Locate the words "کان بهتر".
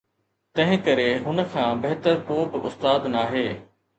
1.51-2.17